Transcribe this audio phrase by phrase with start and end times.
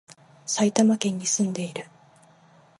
[0.47, 1.85] 埼玉県に、住んでいる